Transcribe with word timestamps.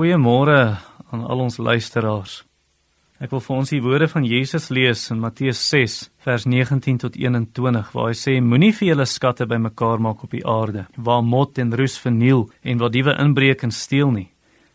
Goeiemôre 0.00 0.78
aan 1.12 1.24
al 1.28 1.42
ons 1.44 1.58
luisteraars. 1.60 2.38
Ek 3.20 3.34
wil 3.34 3.42
vir 3.44 3.52
ons 3.52 3.72
die 3.74 3.80
woorde 3.84 4.06
van 4.08 4.24
Jesus 4.24 4.70
lees 4.72 5.02
in 5.12 5.18
Matteus 5.20 5.60
6 5.68 5.96
vers 6.24 6.46
19 6.48 7.02
tot 7.02 7.18
21 7.20 7.90
waar 7.92 8.08
hy 8.08 8.14
sê 8.16 8.38
moenie 8.40 8.70
vir 8.78 8.94
julle 8.94 9.04
skatte 9.04 9.44
bymekaar 9.50 10.00
maak 10.00 10.24
op 10.24 10.32
die 10.32 10.40
aarde 10.48 10.86
waar 10.96 11.20
mot 11.20 11.60
en 11.60 11.76
roes 11.76 11.98
verniel 12.00 12.46
en 12.64 12.80
waar 12.80 12.94
diewe 12.96 13.12
inbreek 13.26 13.66
en 13.68 13.76
steel 13.76 14.14
nie. 14.14 14.30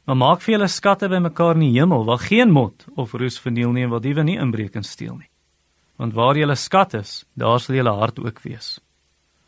Maar 0.05 0.21
maak 0.21 0.45
vir 0.45 0.59
julle 0.59 0.69
skatte 0.69 1.09
bymekaar 1.09 1.57
in 1.57 1.65
die 1.71 1.73
hemel 1.79 2.05
waar 2.05 2.21
geen 2.21 2.53
mot 2.53 2.85
of 2.93 3.17
roes 3.17 3.41
verniel 3.41 3.73
nie 3.73 3.87
en 3.87 3.95
waar 3.95 4.05
diewe 4.05 4.29
nie 4.29 4.37
inbreek 4.37 4.77
en 4.77 4.85
steel 4.85 5.15
nie. 5.23 5.31
Want 5.97 6.13
waar 6.13 6.37
julle 6.37 6.53
skat 6.53 6.93
is, 7.01 7.23
daar 7.33 7.57
sal 7.57 7.81
julle 7.81 7.97
hart 7.97 8.21
ook 8.21 8.45
wees. 8.45 8.75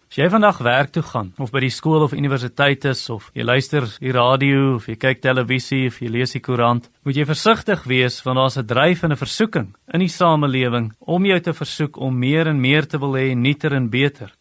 As 0.07 0.15
jy 0.15 0.29
vandag 0.31 0.61
werk 0.63 0.93
toe 0.95 1.01
gaan 1.03 1.33
of 1.35 1.49
by 1.51 1.59
die 1.65 1.73
skool 1.73 2.05
of 2.05 2.13
universiteit 2.15 2.85
is 2.87 3.01
of 3.11 3.25
jy 3.35 3.43
luister 3.43 3.83
die 3.99 4.13
radio 4.15 4.77
of 4.77 4.85
jy 4.87 4.95
kyk 4.95 5.19
televisie 5.19 5.89
of 5.89 5.97
jy 5.99 6.07
lees 6.07 6.31
die 6.31 6.39
koerant, 6.39 6.87
moet 7.03 7.19
jy 7.19 7.25
versigtig 7.27 7.83
wees 7.91 8.21
want 8.23 8.39
daar's 8.39 8.57
'n 8.57 8.65
dryf 8.65 9.03
en 9.03 9.11
'n 9.11 9.19
versoeking 9.19 9.75
in 9.93 9.99
die 9.99 10.07
samelewing 10.07 10.93
om 10.99 11.25
jou 11.25 11.39
te 11.39 11.53
versoek 11.53 11.97
om 11.97 12.19
meer 12.19 12.47
en 12.47 12.61
meer 12.61 12.87
te 12.87 12.97
wil 12.97 13.19
hê, 13.19 13.35
nuuter 13.35 13.73
en 13.73 13.89
beter. 13.89 14.31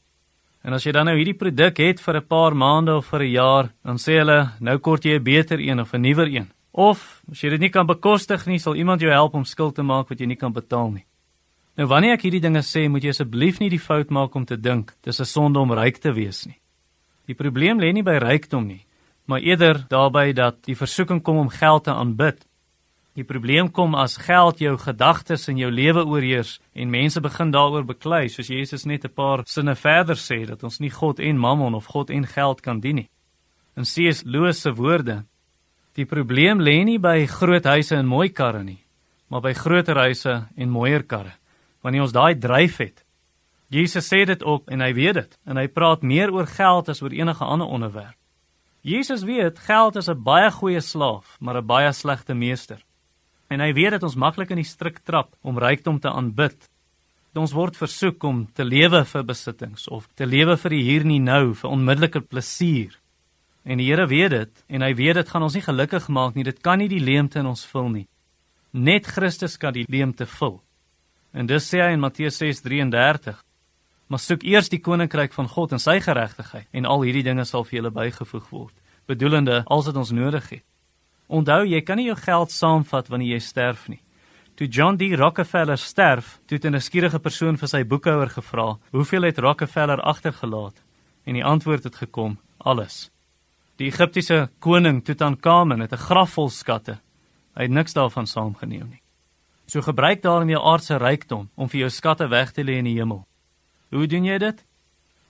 En 0.62 0.72
as 0.72 0.84
jy 0.84 0.92
dan 0.92 1.06
nou 1.06 1.16
hierdie 1.16 1.38
produk 1.38 1.76
het 1.78 2.00
vir 2.00 2.16
'n 2.16 2.26
paar 2.28 2.54
maande 2.54 2.94
of 2.96 3.06
vir 3.06 3.22
'n 3.22 3.32
jaar, 3.32 3.70
dan 3.84 3.96
sê 3.96 4.18
hulle, 4.18 4.52
nou 4.60 4.78
kort 4.78 5.04
jy 5.04 5.18
'n 5.18 5.24
beter 5.24 5.58
een 5.58 5.80
of 5.80 5.94
'n 5.94 6.00
nuwer 6.00 6.28
een. 6.28 6.48
Of 6.72 7.22
as 7.30 7.40
jy 7.40 7.50
dit 7.50 7.60
nie 7.60 7.70
kan 7.70 7.86
bekostig 7.86 8.46
nie, 8.46 8.58
sal 8.58 8.76
iemand 8.76 9.00
jou 9.00 9.10
help 9.10 9.34
om 9.34 9.44
skuld 9.44 9.74
te 9.74 9.82
maak 9.82 10.08
wat 10.08 10.20
jy 10.20 10.26
nie 10.26 10.36
kan 10.36 10.52
betaal 10.52 10.90
nie. 10.90 11.04
Nou 11.76 11.84
wanneer 11.90 12.14
ek 12.16 12.22
hierdie 12.24 12.40
dinge 12.40 12.62
sê, 12.64 12.86
moet 12.88 13.04
jy 13.04 13.12
asseblief 13.12 13.58
nie 13.60 13.68
die 13.68 13.82
fout 13.82 14.08
maak 14.08 14.36
om 14.38 14.46
te 14.48 14.56
dink 14.56 14.94
dis 15.04 15.20
'n 15.20 15.28
sonde 15.28 15.60
om 15.60 15.72
ryk 15.72 15.98
te 16.00 16.12
wees 16.12 16.46
nie. 16.46 16.56
Die 17.26 17.34
probleem 17.34 17.78
lê 17.78 17.92
nie 17.92 18.02
by 18.02 18.16
rykdom 18.16 18.66
nie, 18.66 18.86
maar 19.26 19.40
eerder 19.40 19.84
daarby 19.88 20.32
dat 20.32 20.64
die 20.64 20.74
versoeking 20.74 21.22
kom 21.22 21.36
om 21.36 21.48
geld 21.48 21.84
te 21.84 21.90
aanbid. 21.90 22.46
Die 23.14 23.24
probleem 23.24 23.70
kom 23.70 23.94
as 23.94 24.16
geld 24.16 24.58
jou 24.58 24.76
gedagtes 24.78 25.48
en 25.48 25.58
jou 25.58 25.70
lewe 25.70 26.06
oorheers 26.06 26.60
en 26.74 26.90
mense 26.90 27.20
begin 27.20 27.50
daaroor 27.50 27.84
beklei, 27.84 28.28
soos 28.28 28.48
Jesus 28.48 28.86
net 28.86 29.04
'n 29.04 29.12
paar 29.12 29.42
sinne 29.44 29.74
verder 29.74 30.16
sê 30.16 30.46
dat 30.46 30.64
ons 30.64 30.80
nie 30.80 30.90
God 30.90 31.18
en 31.20 31.38
Mammon 31.38 31.74
of 31.74 31.86
God 31.86 32.10
en 32.10 32.26
geld 32.26 32.60
kan 32.62 32.80
dien 32.80 32.96
nie. 32.96 33.10
In 33.76 33.84
C.S. 33.84 34.24
Lewis 34.24 34.60
se 34.60 34.72
woorde: 34.72 35.24
Die 35.94 36.06
probleem 36.06 36.58
lê 36.58 36.84
nie 36.84 36.98
by 36.98 37.26
groot 37.26 37.64
huise 37.64 37.96
en 37.96 38.06
mooi 38.06 38.28
karre 38.28 38.64
nie, 38.64 38.82
maar 39.28 39.42
by 39.42 39.52
groter 39.52 39.96
huise 39.96 40.48
en 40.56 40.70
mooier 40.70 41.02
karre 41.02 41.32
wanneer 41.86 42.02
ons 42.02 42.14
daai 42.14 42.34
dryf 42.34 42.80
het. 42.82 43.04
Jesus 43.70 44.08
sê 44.10 44.24
dit 44.26 44.42
ook 44.42 44.66
en 44.70 44.82
hy 44.82 44.92
weet 44.94 45.20
dit 45.20 45.38
en 45.46 45.58
hy 45.58 45.66
praat 45.70 46.02
meer 46.02 46.32
oor 46.34 46.46
geld 46.50 46.90
as 46.90 47.02
oor 47.02 47.14
enige 47.14 47.46
ander 47.46 47.70
onderwerp. 47.70 48.18
Jesus 48.86 49.22
weet 49.26 49.58
geld 49.58 49.96
is 49.96 50.08
'n 50.08 50.22
baie 50.22 50.50
goeie 50.50 50.80
slaaf, 50.80 51.36
maar 51.40 51.56
'n 51.56 51.66
baie 51.66 51.92
slegte 51.92 52.34
meester. 52.34 52.82
En 53.48 53.60
hy 53.60 53.72
weet 53.72 53.90
dat 53.90 54.02
ons 54.02 54.14
maklik 54.14 54.50
in 54.50 54.56
die 54.56 54.64
struik 54.64 54.98
trap 54.98 55.34
om 55.42 55.58
rykdom 55.58 56.00
te 56.00 56.10
aanbid. 56.10 56.68
Ons 57.34 57.52
word 57.52 57.76
versoek 57.76 58.22
om 58.24 58.46
te 58.52 58.64
lewe 58.64 59.04
vir 59.04 59.24
besittings 59.24 59.88
of 59.88 60.08
te 60.14 60.26
lewe 60.26 60.56
vir 60.56 60.70
die 60.70 60.82
hier 60.82 61.00
en 61.02 61.24
nou, 61.24 61.54
vir 61.54 61.70
onmiddellike 61.70 62.20
plesier. 62.20 62.98
En 63.64 63.78
die 63.78 63.86
Here 63.86 64.06
weet 64.06 64.30
dit 64.30 64.64
en 64.68 64.82
hy 64.82 64.94
weet 64.94 65.14
dit 65.14 65.28
gaan 65.28 65.42
ons 65.42 65.54
nie 65.54 65.62
gelukkig 65.62 66.08
maak 66.08 66.34
nie. 66.34 66.44
Dit 66.44 66.62
kan 66.62 66.78
nie 66.78 66.88
die 66.88 67.00
leemte 67.00 67.38
in 67.38 67.46
ons 67.46 67.66
vul 67.66 67.88
nie. 67.88 68.06
Net 68.72 69.06
Christus 69.06 69.56
kan 69.56 69.72
die 69.72 69.86
leemte 69.88 70.26
vul. 70.26 70.62
En 71.36 71.44
dis 71.44 71.66
sê 71.68 71.82
hy 71.84 71.92
in 71.92 72.00
Matteus 72.00 72.38
6:33. 72.40 73.36
Maar 74.08 74.22
soek 74.22 74.44
eers 74.46 74.70
die 74.72 74.80
koninkryk 74.80 75.34
van 75.34 75.48
God 75.48 75.72
en 75.72 75.82
sy 75.82 75.98
geregtigheid 76.00 76.68
en 76.72 76.86
al 76.88 77.02
hierdie 77.02 77.26
dinge 77.26 77.44
sal 77.44 77.66
vir 77.66 77.80
julle 77.80 77.90
bygevoeg 77.90 78.48
word, 78.50 78.74
bedoelende 79.06 79.62
als 79.66 79.84
dit 79.84 79.96
ons 79.96 80.12
nodig 80.14 80.48
het. 80.50 80.64
Onthou, 81.26 81.64
jy 81.66 81.80
kan 81.82 81.98
nie 81.98 82.06
jou 82.06 82.16
geld 82.16 82.50
saamvat 82.54 83.08
wanneer 83.10 83.34
jy 83.34 83.40
sterf 83.42 83.88
nie. 83.88 84.00
Toe 84.56 84.68
John 84.68 84.96
D. 84.96 85.10
Rockefeller 85.18 85.76
sterf, 85.76 86.38
het 86.48 86.64
'n 86.64 86.72
nuuskierige 86.72 87.18
persoon 87.18 87.56
vir 87.56 87.68
sy 87.68 87.84
boekhouer 87.84 88.30
gevra, 88.30 88.78
"Hoeveel 88.92 89.22
het 89.22 89.38
Rockefeller 89.38 90.00
agtergelaat?" 90.00 90.82
En 91.26 91.34
die 91.34 91.44
antwoord 91.44 91.84
het 91.84 91.96
gekom, 91.96 92.38
"Alles." 92.58 93.10
Die 93.76 93.86
Egiptiese 93.86 94.50
koning 94.58 95.04
Tutankhamun 95.04 95.80
het 95.80 95.92
'n 95.92 95.96
graf 95.96 96.30
vol 96.30 96.48
skatte. 96.48 96.98
Hy 97.54 97.62
het 97.62 97.70
niks 97.70 97.92
daarvan 97.92 98.26
saamgeneem 98.26 98.88
nie. 98.88 99.05
So 99.76 99.82
gebruik 99.84 100.22
daarin 100.24 100.48
jou 100.48 100.60
aardse 100.64 100.96
rykdom 100.96 101.50
om 101.54 101.68
vir 101.68 101.82
jou 101.82 101.90
skatte 101.92 102.30
weg 102.32 102.54
te 102.56 102.62
lê 102.64 102.78
in 102.80 102.86
die 102.88 102.94
hemel. 102.96 103.26
Hoe 103.92 104.06
doen 104.08 104.24
jy 104.24 104.38
dit? 104.40 104.62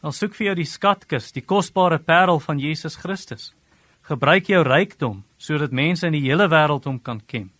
Al 0.07 0.15
soek 0.15 0.37
vir 0.39 0.47
jou 0.47 0.55
die 0.61 0.69
skatkis, 0.71 1.33
die 1.35 1.43
kosbare 1.43 1.99
parel 1.99 2.39
van 2.39 2.63
Jesus 2.63 2.95
Christus. 2.95 3.49
Gebruik 4.07 4.47
jou 4.47 4.63
rykdom 4.63 5.25
sodat 5.37 5.75
mense 5.75 6.07
in 6.07 6.15
die 6.15 6.23
hele 6.29 6.47
wêreld 6.47 6.87
hom 6.87 7.03
kan 7.03 7.19
ken. 7.27 7.51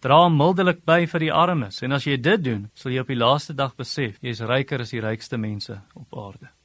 Dra 0.00 0.30
mildelik 0.32 0.86
by 0.88 1.02
vir 1.04 1.26
die 1.26 1.32
armes 1.44 1.84
en 1.84 1.92
as 1.92 2.08
jy 2.08 2.16
dit 2.16 2.48
doen, 2.48 2.70
sal 2.72 2.96
jy 2.96 3.04
op 3.04 3.12
die 3.12 3.20
laaste 3.20 3.52
dag 3.52 3.76
besef 3.76 4.16
jy 4.24 4.32
is 4.32 4.40
ryker 4.40 4.80
as 4.80 4.96
die 4.96 5.04
rykste 5.04 5.36
mense 5.36 5.82
op 6.00 6.16
aarde. 6.16 6.55